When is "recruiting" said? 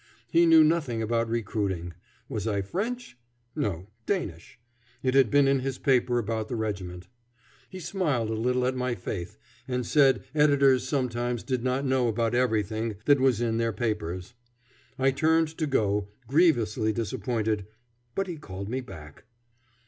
1.29-1.93